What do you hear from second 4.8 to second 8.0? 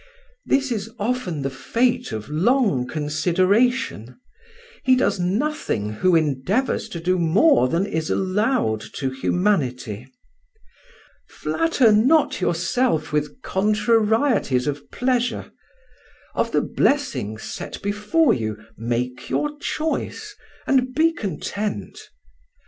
he does nothing who endeavours to do more than